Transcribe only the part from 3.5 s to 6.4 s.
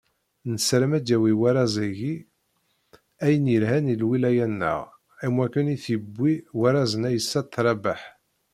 yelhan i lwilaya-nneɣ, am wakken i t-yewwi